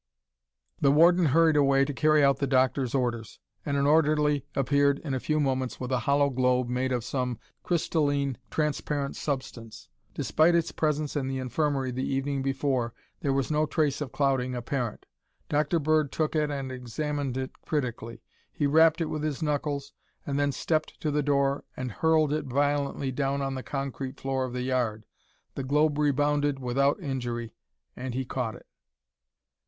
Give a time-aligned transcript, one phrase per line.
[0.79, 5.13] The warden hurried away to carry out the doctor's orders, and an orderly appeared in
[5.13, 9.89] a few moments with a hollow globe made of some crystalline transparent substance.
[10.15, 14.55] Despite its presence in the infirmary the evening before, there was no trace of clouding
[14.55, 15.05] apparent.
[15.49, 15.77] Dr.
[15.77, 18.23] Bird took it and examined it critically.
[18.51, 19.93] He rapped it with his knuckles
[20.25, 24.45] and then stepped to the door and hurled it violently down on the concrete floor
[24.45, 25.05] of the yard.
[25.53, 27.53] The globe rebounded without injury
[27.95, 28.65] and he caught it.